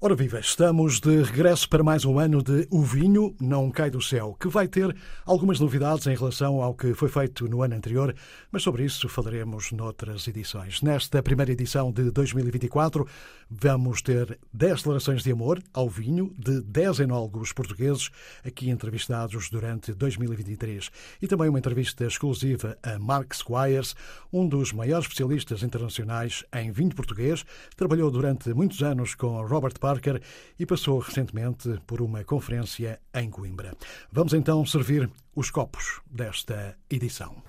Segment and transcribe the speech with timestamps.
[0.00, 4.00] Ora viva, estamos de regresso para mais um ano de O Vinho Não Cai do
[4.00, 4.96] Céu, que vai ter
[5.26, 8.14] algumas novidades em relação ao que foi feito no ano anterior,
[8.52, 10.82] mas sobre isso falaremos noutras edições.
[10.82, 13.04] Nesta primeira edição de 2024,
[13.50, 18.08] vamos ter 10 declarações de amor ao vinho de 10 enólogos portugueses
[18.46, 23.96] aqui entrevistados durante 2023 e também uma entrevista exclusiva a Mark Squires,
[24.32, 27.44] um dos maiores especialistas internacionais em vinho português,
[27.76, 30.20] trabalhou durante muitos anos com Robert Parker
[30.58, 33.72] e passou recentemente por uma conferência em Coimbra.
[34.12, 37.42] Vamos então servir os copos desta edição.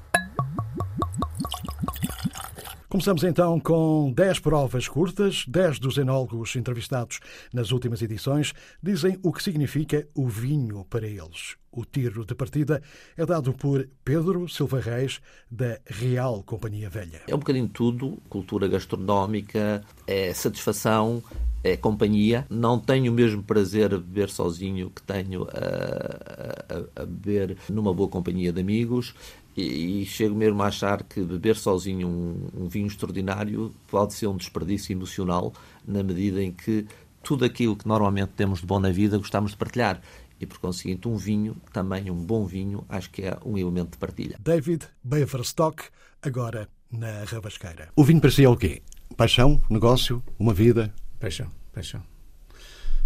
[2.89, 5.45] Começamos então com 10 provas curtas.
[5.47, 7.19] 10 dos enólogos entrevistados
[7.53, 11.55] nas últimas edições dizem o que significa o vinho para eles.
[11.71, 12.81] O tiro de partida
[13.15, 17.21] é dado por Pedro Silva Reis, da Real Companhia Velha.
[17.27, 21.21] É um bocadinho tudo: cultura gastronómica, é satisfação,
[21.63, 22.47] é companhia.
[22.49, 27.93] Não tenho o mesmo prazer a beber sozinho que tenho a, a, a beber numa
[27.93, 29.13] boa companhia de amigos.
[29.59, 34.27] E, e, chego mesmo a achar que beber sozinho um, um vinho extraordinário pode ser
[34.27, 35.53] um desperdício emocional,
[35.85, 36.85] na medida em que
[37.21, 40.01] tudo aquilo que normalmente temos de bom na vida gostamos de partilhar
[40.39, 43.97] e, por conseguinte, um vinho, também um bom vinho, acho que é um elemento de
[43.97, 44.37] partilha.
[44.39, 45.83] David Beverstock,
[46.21, 47.89] agora na Rabasqueira.
[47.95, 48.81] O vinho para si é o quê?
[49.17, 50.93] Paixão, negócio, uma vida?
[51.19, 52.01] Paixão, paixão.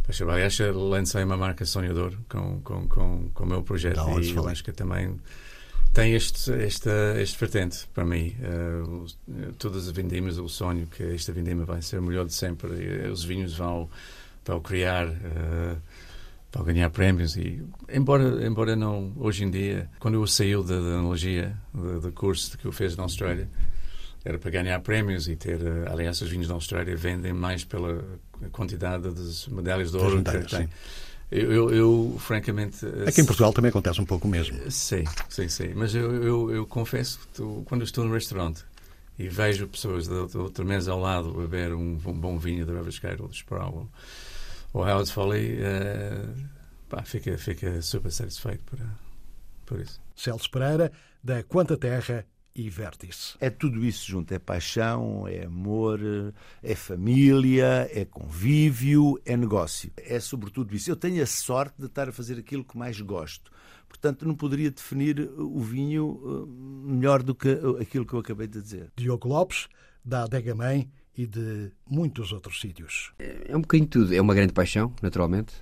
[0.06, 0.30] Paixão.
[0.30, 4.48] Aliás, lancei uma marca sonhador com, com, com, com o meu projeto Não, e eu
[4.48, 5.17] acho que também
[5.94, 8.36] tem este, esta, este vertente para mim.
[8.39, 12.69] Uh, todas as vindimas, o sonho que esta vindima vai ser melhor de sempre.
[12.83, 13.89] E, os vinhos vão,
[14.45, 15.08] vão criar...
[15.08, 15.77] Uh,
[16.53, 20.75] para ganhar prémios e embora embora não hoje em dia quando eu saí da, da
[20.75, 23.49] analogia do, do, curso que eu fiz na Austrália
[24.23, 28.05] era para ganhar prémios e ter eh, aliás os vinhos da Austrália vendem mais pela
[28.52, 30.70] quantidade das medalhas de ouro que tem
[31.33, 35.73] eu, eu, eu, francamente aqui em Portugal também acontece um pouco mesmo sei sim sim
[35.76, 38.64] mas eu, eu, eu confesso que tu, quando estou no restaurante
[39.17, 43.21] e vejo pessoas da outra mesa ao lado beber um, um bom vinho da Ravasqueira
[43.21, 43.89] ou de Sproul
[44.73, 46.33] o Howard Foley uh,
[46.89, 48.80] pá, fica, fica super satisfeito por,
[49.65, 50.02] por isso.
[50.15, 50.92] Celso Pereira,
[51.23, 53.36] da Quanta Terra e Vértice.
[53.39, 54.33] É tudo isso junto.
[54.33, 55.99] É paixão, é amor,
[56.61, 59.91] é família, é convívio, é negócio.
[59.97, 60.89] É sobretudo isso.
[60.89, 63.52] Eu tenho a sorte de estar a fazer aquilo que mais gosto.
[63.87, 67.49] Portanto, não poderia definir o vinho eh, melhor do que
[67.80, 68.91] aquilo que eu acabei de dizer.
[68.95, 69.67] Diogo Lopes,
[70.03, 73.14] da Adega Mãe e de muitos outros sítios.
[73.20, 74.14] É um bocadinho tudo.
[74.14, 75.53] É uma grande paixão, naturalmente.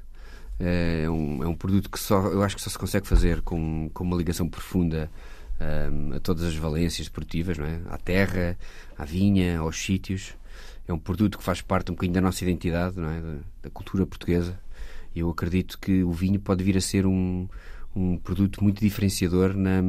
[0.57, 3.89] É um, é um produto que só, eu acho que só se consegue fazer com,
[3.93, 5.11] com uma ligação profunda
[5.61, 7.79] um, a todas as valências esportivas, não é?
[7.89, 8.57] à terra,
[8.97, 10.33] à vinha, aos sítios.
[10.87, 13.21] É um produto que faz parte um bocadinho da nossa identidade, não é?
[13.61, 14.59] da, cultura portuguesa.
[15.15, 17.47] Eu acredito que o vinho pode vir a ser um,
[17.95, 19.81] um produto muito diferenciador na,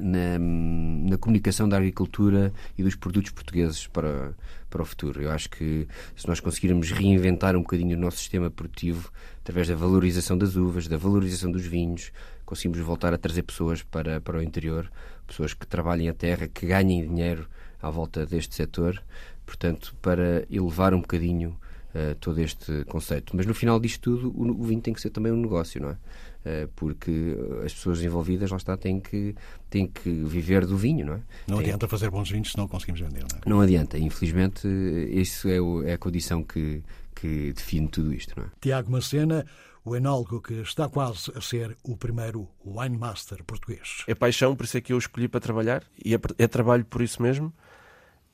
[0.00, 4.34] na, na, comunicação da agricultura e dos produtos portugueses para,
[4.68, 5.22] para o futuro.
[5.22, 5.86] Eu acho que
[6.16, 10.88] se nós conseguirmos reinventar um bocadinho o nosso sistema produtivo através da valorização das uvas,
[10.88, 12.10] da valorização dos vinhos,
[12.44, 14.90] conseguimos voltar a trazer pessoas para, para o interior,
[15.26, 17.48] pessoas que trabalhem a terra, que ganhem dinheiro
[17.80, 19.02] à volta deste setor,
[19.44, 21.58] portanto, para elevar um bocadinho
[21.94, 23.36] uh, todo este conceito.
[23.36, 25.90] Mas no final disto tudo, o, o vinho tem que ser também um negócio, não
[25.90, 25.96] é?
[26.44, 27.34] Eh, porque
[27.64, 29.34] as pessoas envolvidas, lá está, têm que,
[29.70, 31.20] têm que viver do vinho, não é?
[31.48, 31.66] Não tem...
[31.66, 33.48] adianta fazer bons vinhos se não conseguimos vender, não é?
[33.48, 33.96] Não adianta.
[33.96, 34.68] Infelizmente,
[35.10, 36.82] isso é, o, é a condição que,
[37.14, 38.48] que define tudo isto, não é?
[38.60, 39.46] Tiago Macena,
[39.84, 44.02] o enólogo que está quase a ser o primeiro wine master português.
[44.06, 47.02] É paixão, por isso é que eu escolhi para trabalhar, e é, é trabalho por
[47.02, 47.52] isso mesmo,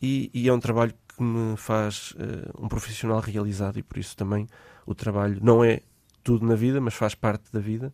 [0.01, 4.17] e, e, é um trabalho que me faz uh, um profissional realizado, e por isso
[4.17, 4.47] também
[4.87, 5.81] o trabalho não é
[6.23, 7.93] tudo na vida, mas faz parte da vida.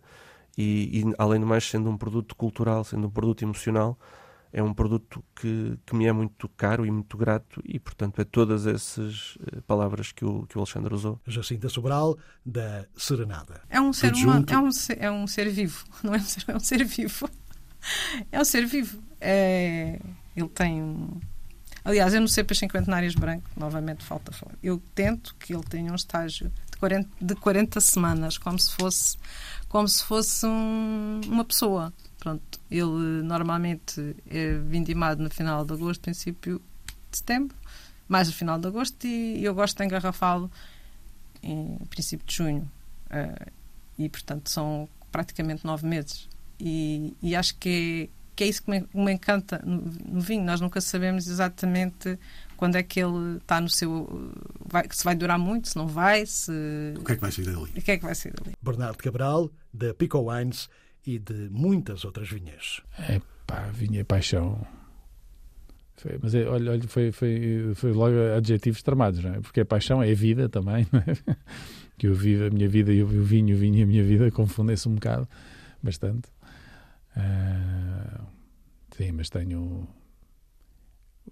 [0.57, 3.99] E, e, além do mais, sendo um produto cultural, sendo um produto emocional,
[4.57, 8.25] é um produto que, que me é muito caro e muito grato, e portanto é
[8.25, 11.21] todas essas eh, palavras que o, que o Alexandre usou.
[11.27, 13.61] Jacinta Sobral, da Serenada.
[13.69, 16.57] É um ser humano, é um, é um ser vivo, não é um ser, é
[16.57, 17.29] um ser vivo.
[18.33, 18.99] É um ser vivo.
[19.21, 20.01] É,
[20.35, 21.21] ele tem um.
[21.85, 24.55] Aliás, eu não sei para cinquentenárias branco, novamente falta falar.
[24.63, 29.19] Eu tento que ele tenha um estágio de 40, de 40 semanas, como se fosse,
[29.69, 31.93] como se fosse um, uma pessoa.
[32.27, 36.61] Pronto, ele normalmente é vindimado no final de agosto, princípio
[37.09, 37.57] de setembro,
[38.09, 40.51] mais no final de agosto, e eu gosto de engarrafá-lo
[41.41, 42.69] em princípio de junho.
[43.07, 43.53] Uh,
[43.97, 46.29] e, portanto, são praticamente nove meses.
[46.59, 50.45] E, e, acho que que é isso que me, me encanta no, no, vinho.
[50.45, 52.19] Nós nunca sabemos exatamente
[52.57, 54.33] quando é que ele está no seu.
[54.67, 56.51] Vai, se vai durar muito, se não vai, se.
[56.99, 57.63] O que é que vai sair dali?
[57.63, 58.57] O que é que vai sair dali?
[58.61, 60.69] Bernardo Cabral, da Pico Wines
[61.07, 62.83] e de muitas outras vinhas.
[62.99, 64.67] É pá, vinha paixão.
[65.97, 69.41] Foi, mas é, olha, olha foi, foi, foi logo adjetivos tramados, não é?
[69.41, 71.37] Porque a paixão é a vida também, não é?
[71.99, 74.31] Que eu vivo a minha vida e o vinho, o vinho e a minha vida
[74.31, 75.27] confundem-se um bocado,
[75.83, 76.29] bastante.
[77.17, 78.27] Uh,
[78.95, 79.89] sim, mas tenho.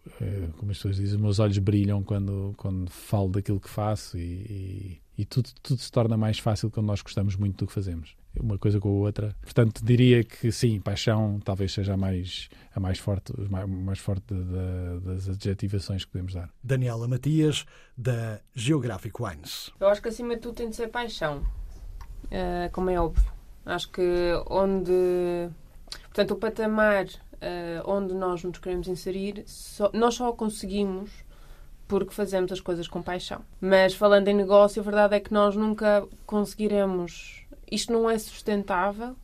[0.07, 4.23] Uh, como as pessoas dizem, meus olhos brilham quando, quando falo daquilo que faço e,
[4.23, 8.17] e, e tudo, tudo se torna mais fácil quando nós gostamos muito do que fazemos
[8.41, 9.35] uma coisa com a outra.
[9.43, 14.35] Portanto, diria que sim, paixão talvez seja a mais, a mais forte, mais, mais forte
[15.05, 16.51] das adjetivações que podemos dar.
[16.63, 17.65] Daniela Matias,
[17.97, 19.71] da Geographic Wines.
[19.79, 23.33] Eu acho que acima de tudo tem de ser paixão, uh, como é óbvio.
[23.65, 24.03] Acho que
[24.49, 25.49] onde.
[26.05, 31.11] Portanto, o patamar uh, onde nós nos queremos inserir, só, nós só conseguimos
[31.87, 33.43] porque fazemos as coisas com paixão.
[33.61, 39.17] Mas falando em negócio, a verdade é que nós nunca conseguiremos isto não é sustentável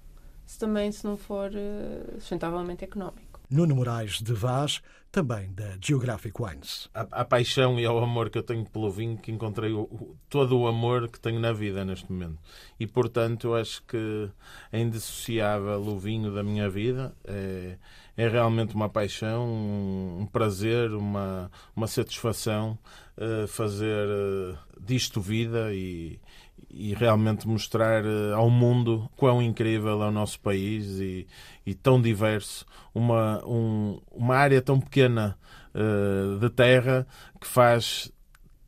[0.47, 3.39] se também se não for uh, sustentavelmente económico.
[3.49, 4.81] Nuno Moraes de Vaz,
[5.11, 6.89] também da Geographic Wines.
[6.95, 10.59] A, a, paixão e ao amor que eu tenho pelo vinho, que encontrei o, todo
[10.59, 12.39] o amor que tenho na vida neste momento.
[12.79, 14.29] E, portanto, eu acho que
[14.73, 17.13] é indissociável o vinho da minha vida.
[17.25, 17.77] É,
[18.21, 22.79] é realmente uma paixão, um, prazer, uma, uma satisfação
[23.17, 26.21] uh, fazer uh, disto vida e,
[26.69, 31.27] e realmente mostrar eh, ao mundo quão incrível é o nosso país e,
[31.65, 35.39] e tão diverso, uma, um, uma área tão pequena
[35.75, 37.07] uh, de terra
[37.41, 38.13] que faz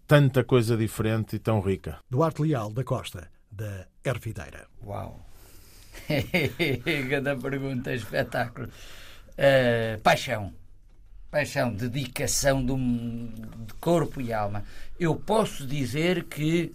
[0.07, 1.99] tanta coisa diferente e tão rica.
[2.11, 4.67] Duarte Leal da Costa, da Ervideira.
[4.83, 5.21] Uau!
[7.11, 8.69] Cada pergunta, espetáculo.
[9.33, 10.53] Uh, paixão.
[11.31, 13.33] Paixão, dedicação de, um,
[13.67, 14.65] de corpo e alma.
[15.01, 16.75] Eu posso dizer que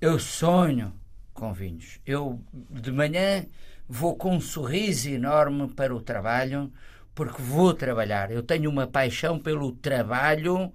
[0.00, 0.92] eu sonho
[1.32, 1.98] com vinhos.
[2.06, 3.44] Eu de manhã
[3.88, 6.72] vou com um sorriso enorme para o trabalho,
[7.14, 8.30] porque vou trabalhar.
[8.30, 10.72] Eu tenho uma paixão pelo trabalho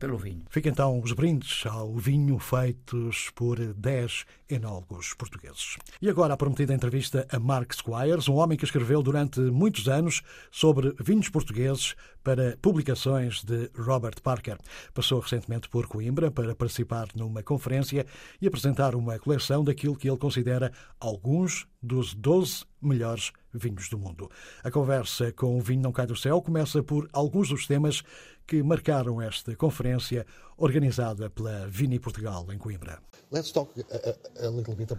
[0.00, 0.42] pelo vinho.
[0.48, 5.76] Fica então os brindes ao vinho feitos por 10 enólogos portugueses.
[6.00, 10.22] E agora a prometida entrevista a Mark Squires, um homem que escreveu durante muitos anos
[10.50, 11.94] sobre vinhos portugueses
[12.24, 14.56] para publicações de Robert Parker.
[14.94, 18.06] Passou recentemente por Coimbra para participar numa conferência
[18.40, 24.30] e apresentar uma coleção daquilo que ele considera alguns dos 12 melhores vinhos do mundo.
[24.62, 28.02] A conversa com o Vinho Não Cai do Céu começa por alguns dos temas
[28.50, 30.26] que marcaram esta conferência
[30.58, 32.98] organizada pela Vini Portugal em Coimbra.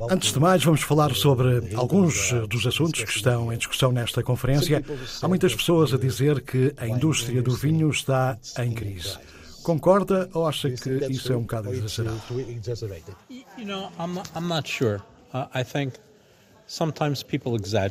[0.10, 4.82] Antes de mais, vamos falar sobre alguns dos assuntos que estão em discussão nesta conferência.
[5.22, 9.20] Há muitas pessoas a dizer que a indústria do vinho está em crise.
[9.64, 12.22] Concorda ou acha que isso é um bocado exagerado?
[13.58, 15.02] You know, I'm not, I'm not sure.
[15.34, 16.00] Uh, I think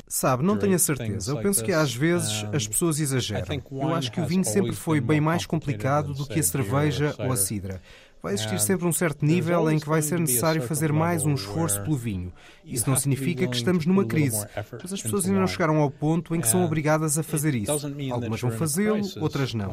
[0.09, 1.33] Sabe, não tenho a certeza.
[1.33, 3.41] Eu penso que às vezes as pessoas exageram.
[3.71, 7.31] Eu acho que o vinho sempre foi bem mais complicado do que a cerveja ou
[7.33, 7.81] a cidra.
[8.23, 11.81] Vai existir sempre um certo nível em que vai ser necessário fazer mais um esforço
[11.83, 12.33] pelo vinho.
[12.65, 14.47] Isso não significa que estamos numa crise,
[14.83, 17.73] mas as pessoas ainda não chegaram ao ponto em que são obrigadas a fazer isso.
[18.13, 19.73] Algumas vão fazê-lo, outras não.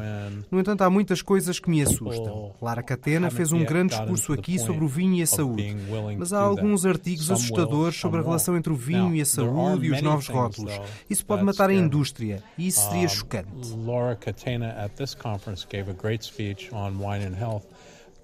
[0.49, 2.53] No entanto, há muitas coisas que me assustam.
[2.61, 5.75] Lara Catena fez um grande discurso aqui sobre o vinho e a saúde,
[6.17, 9.91] mas há alguns artigos assustadores sobre a relação entre o vinho e a saúde e
[9.91, 10.79] os novos rótulos.
[11.09, 13.47] Isso pode matar a indústria e isso seria chocante.
[13.85, 17.63] Laura Catena at this conference gave a great speech on wine and health.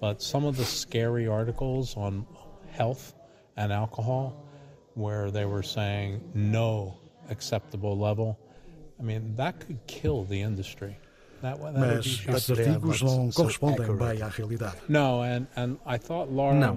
[0.04, 2.26] But some of the scary articles on
[2.70, 3.14] health
[3.56, 4.44] and alcohol,
[4.92, 6.98] where they were saying no
[7.30, 8.38] acceptable level,
[9.00, 10.98] I mean, that could kill the industry.
[11.78, 14.76] Mas esses artigos não correspondem bem à realidade.
[14.88, 15.22] Não,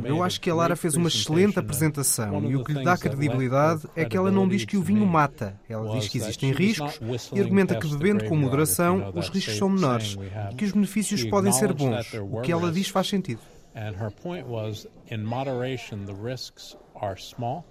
[0.05, 3.83] eu acho que a Lara fez uma excelente apresentação e o que lhe dá credibilidade
[3.95, 5.59] é que ela não diz que o vinho mata.
[5.69, 6.99] Ela diz que existem riscos
[7.33, 10.17] e argumenta que bebendo com moderação os riscos são menores
[10.51, 12.13] e que os benefícios podem ser bons.
[12.31, 13.41] O que ela diz faz sentido.
[13.75, 17.63] And her point was in moderation the risks are small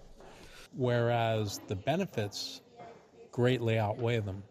[0.77, 2.61] whereas the benefits
[3.33, 4.43] greatly outweigh them.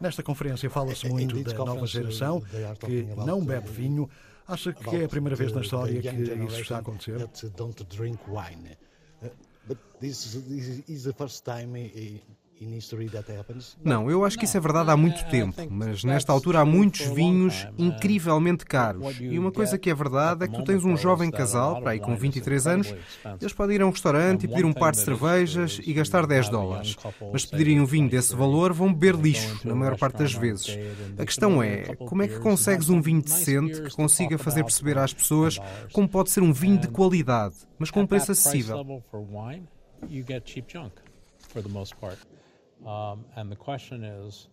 [0.00, 2.42] Nesta conferência fala-se muito da nova geração
[2.84, 4.08] que não bebe vinho.
[4.46, 7.28] Acha que é a primeira vez na história que isso está a acontecer?
[13.84, 17.06] Não, eu acho que isso é verdade há muito tempo, mas nesta altura há muitos
[17.06, 19.18] vinhos incrivelmente caros.
[19.20, 22.00] E uma coisa que é verdade é que tu tens um jovem casal, para aí
[22.00, 22.94] com 23 anos,
[23.40, 26.48] eles podem ir a um restaurante e pedir um par de cervejas e gastar 10
[26.48, 26.96] dólares.
[27.32, 30.76] Mas se pedirem um vinho desse valor, vão beber lixo, na maior parte das vezes.
[31.18, 35.12] A questão é, como é que consegues um vinho decente que consiga fazer perceber às
[35.12, 35.58] pessoas
[35.92, 39.02] como pode ser um vinho de qualidade, mas com um preço acessível?
[42.86, 44.48] Um, and the question is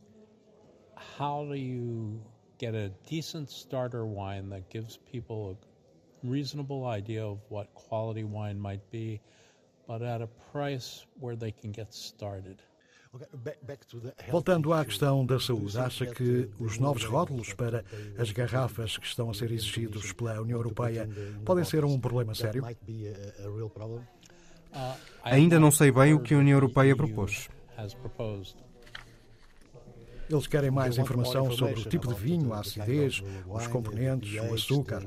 [0.96, 2.22] how do you
[2.58, 8.60] get a decent starter wine that gives people a reasonable idea of what quality wine
[8.60, 9.22] might be,
[9.88, 12.62] but at a price where they can get started?
[14.30, 17.86] Voltando à questão da saúde, acha que os novos rótulos para
[18.18, 21.08] as garrafas que estão a ser exigidos pela União Europeia
[21.46, 22.66] podem ser um problema sério?
[25.24, 27.48] Ainda não sei bem o que a União Europeia propôs.
[30.30, 35.04] Eles querem mais informação sobre o tipo de vinho, a acidez, os componentes, o açúcar.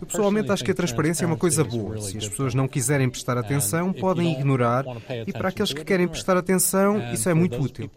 [0.00, 2.00] Eu pessoalmente acho que a transparência é uma coisa boa.
[2.00, 4.84] Se as pessoas não quiserem prestar atenção, podem ignorar.
[5.26, 7.90] E para aqueles que querem prestar atenção, isso é muito útil.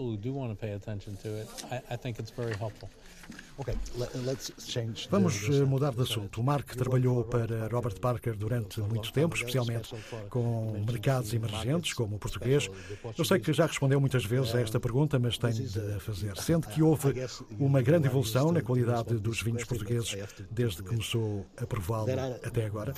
[5.10, 6.42] Vamos eh, mudar de assunto.
[6.42, 9.94] O Mark trabalhou para Robert Parker durante muito tempo, especialmente
[10.30, 12.70] com mercados emergentes, como o português.
[13.18, 16.38] Eu sei que já respondeu muitas vezes a esta pergunta, mas tenho de fazer.
[16.38, 17.14] Sente que houve
[17.60, 20.16] uma grande evolução na qualidade dos vinhos portugueses
[20.50, 22.08] desde que começou a prová-lo
[22.44, 22.94] até agora?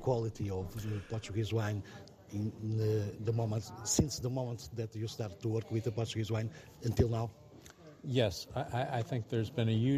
[0.00, 1.82] quality of the Portuguese wine
[2.32, 2.52] in
[3.24, 6.50] the moment since the moment that you start to work with the Portuguese wine
[6.84, 7.30] until now?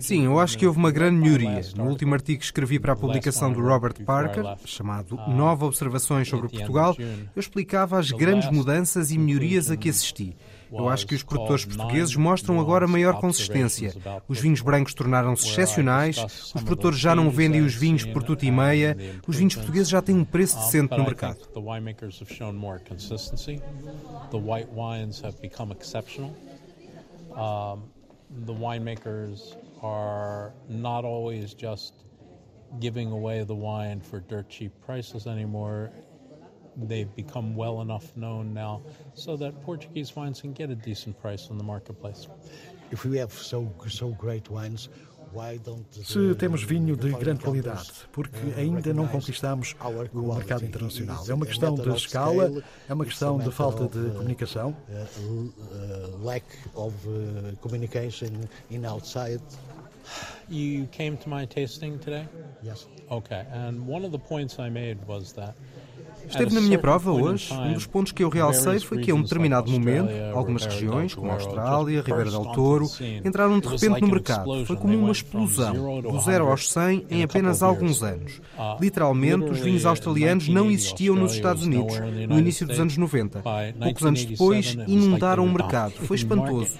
[0.00, 1.60] Sim, eu acho que houve uma grande melhoria.
[1.76, 6.48] No último artigo que escrevi para a publicação do Robert Parker, chamado Nova Observações sobre
[6.48, 10.34] Portugal, eu explicava as grandes mudanças e melhorias a que assisti.
[10.70, 13.94] Eu acho que os produtores portugueses mostram agora maior consistência.
[14.28, 16.18] Os vinhos brancos tornaram-se excepcionais,
[16.54, 18.96] os produtores já não vendem os vinhos por tudo e meia,
[19.26, 21.38] os vinhos portugueses já têm um preço decente no mercado.
[27.30, 27.97] Um,
[28.30, 32.04] the winemakers are not always just
[32.80, 35.90] giving away the wine for dirt cheap prices anymore.
[36.76, 38.82] They've become well enough known now
[39.14, 42.28] so that Portuguese wines can get a decent price in the marketplace.
[42.90, 44.88] If we have so so great wines,
[46.04, 49.74] Se temos vinho de grande qualidade, porque ainda não conquistamos
[50.12, 51.24] o mercado internacional.
[51.28, 54.76] É uma questão de escala, é uma questão de falta de comunicação.
[56.22, 56.94] Lack of
[57.60, 58.30] communication
[58.70, 59.42] in outside.
[60.48, 62.26] You came to my tasting today?
[62.64, 62.86] Yes.
[63.10, 65.54] Okay, and one of the points I made was that
[66.28, 67.52] Esteve na minha prova hoje.
[67.52, 71.30] Um dos pontos que eu realcei foi que, a um determinado momento, algumas regiões, como
[71.30, 72.86] a Austrália, Ribeira del Touro,
[73.24, 74.64] entraram de repente no mercado.
[74.66, 78.40] Foi como uma explosão, do zero aos 100 em apenas alguns anos.
[78.80, 83.42] Literalmente, os vinhos australianos não existiam nos Estados Unidos, no início dos anos 90.
[83.80, 85.92] Poucos anos depois, inundaram o mercado.
[85.92, 86.72] Foi espantoso.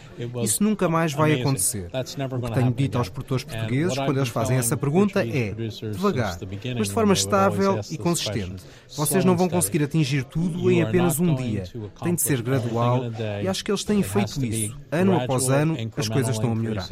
[0.43, 1.89] Isso nunca mais vai acontecer.
[2.33, 5.55] O que tenho dito aos produtores portugueses, quando eles fazem essa pergunta, é
[5.93, 6.39] devagar,
[6.77, 8.63] mas de forma estável e consistente.
[8.97, 11.65] Vocês não vão conseguir atingir tudo em apenas um dia.
[12.03, 13.03] Tem de ser gradual
[13.43, 14.79] e acho que eles têm feito isso.
[14.91, 16.87] Ano após ano, as coisas estão a melhorar.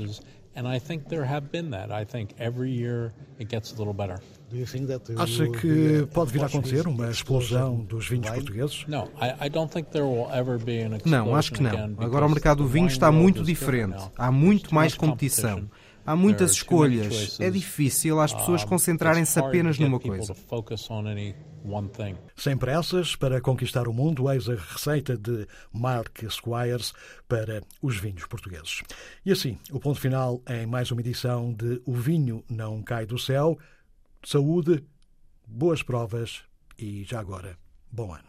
[5.18, 8.84] Acha que pode vir a acontecer uma explosão dos vinhos portugueses?
[11.10, 11.70] Não, acho que não.
[11.98, 14.02] Agora o mercado do vinho está muito diferente.
[14.16, 15.68] Há muito mais competição.
[16.06, 17.38] Há muitas escolhas.
[17.40, 20.34] É difícil as pessoas concentrarem-se apenas numa coisa.
[22.36, 26.92] Sem pressas, para conquistar o mundo, eis a receita de Mark Squires
[27.28, 28.82] para os vinhos portugueses.
[29.24, 33.18] E assim, o ponto final em mais uma edição de O Vinho Não Cai do
[33.18, 33.58] Céu.
[34.24, 34.84] Saúde,
[35.46, 36.42] boas provas
[36.78, 37.58] e, já agora,
[37.90, 38.26] bom ano.